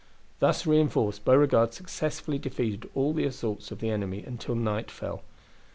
[0.39, 5.21] Thus reinforced Beauregard successfully defeated all the assaults of the enemy until night fell.